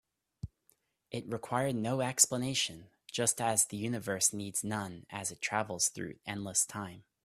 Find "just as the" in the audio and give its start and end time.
3.05-3.77